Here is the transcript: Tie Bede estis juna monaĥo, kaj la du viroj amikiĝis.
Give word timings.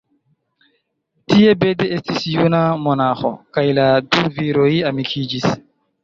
Tie 1.33 1.51
Bede 1.63 1.89
estis 1.97 2.23
juna 2.35 2.61
monaĥo, 2.85 3.31
kaj 3.57 3.65
la 3.81 3.85
du 4.15 4.23
viroj 4.39 4.71
amikiĝis. 4.93 5.47